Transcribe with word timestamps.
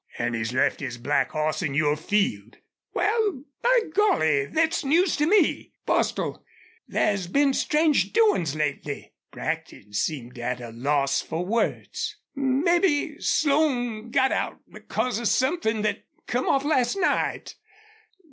An' 0.17 0.33
he's 0.33 0.51
left 0.51 0.79
his 0.79 0.97
black 0.97 1.29
hoss 1.29 1.61
in 1.61 1.75
your 1.75 1.95
field." 1.95 2.57
"Wal, 2.95 3.43
by 3.61 3.81
golly, 3.93 4.47
thet's 4.51 4.83
news 4.83 5.15
to 5.17 5.27
me.... 5.27 5.73
Bostil, 5.85 6.43
there's 6.87 7.27
been 7.27 7.53
strange 7.53 8.11
doin's 8.11 8.55
lately." 8.55 9.13
Brackton 9.29 9.93
seemed 9.93 10.39
at 10.39 10.59
a 10.59 10.71
loss 10.71 11.21
for 11.21 11.45
words. 11.45 12.17
"Mebbe 12.33 13.21
Slone 13.21 14.09
got 14.09 14.31
out 14.31 14.57
because 14.71 15.19
of 15.19 15.27
somethin' 15.27 15.83
thet 15.83 16.03
come 16.25 16.49
off 16.49 16.65
last 16.65 16.95
night.... 16.97 17.53